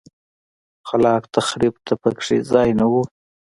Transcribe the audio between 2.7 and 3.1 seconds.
نه و.